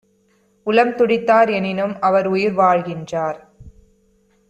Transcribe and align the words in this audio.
உளம்துடித்தார்; 0.67 1.49
எனினும்அவர் 1.49 2.27
உயிர்வாழ்கின்றார். 2.27 3.39